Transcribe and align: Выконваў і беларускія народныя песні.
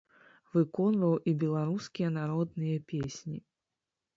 Выконваў 0.53 1.13
і 1.31 1.35
беларускія 1.45 2.09
народныя 2.17 2.77
песні. 2.93 3.37